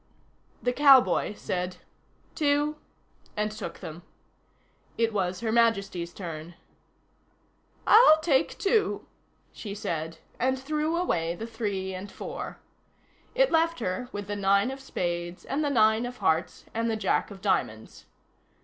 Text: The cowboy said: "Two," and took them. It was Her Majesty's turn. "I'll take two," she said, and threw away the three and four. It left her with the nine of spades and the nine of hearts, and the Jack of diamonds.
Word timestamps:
The 0.63 0.73
cowboy 0.73 1.35
said: 1.35 1.77
"Two," 2.33 2.77
and 3.37 3.51
took 3.51 3.81
them. 3.81 4.01
It 4.97 5.13
was 5.13 5.41
Her 5.41 5.51
Majesty's 5.51 6.11
turn. 6.11 6.55
"I'll 7.85 8.19
take 8.21 8.57
two," 8.57 9.05
she 9.51 9.75
said, 9.75 10.17
and 10.39 10.57
threw 10.57 10.95
away 10.97 11.35
the 11.35 11.45
three 11.45 11.93
and 11.93 12.11
four. 12.11 12.57
It 13.35 13.51
left 13.51 13.77
her 13.79 14.09
with 14.11 14.25
the 14.25 14.35
nine 14.35 14.71
of 14.71 14.79
spades 14.79 15.45
and 15.45 15.63
the 15.63 15.69
nine 15.69 16.07
of 16.07 16.17
hearts, 16.17 16.65
and 16.73 16.89
the 16.89 16.97
Jack 16.97 17.29
of 17.29 17.39
diamonds. 17.39 18.07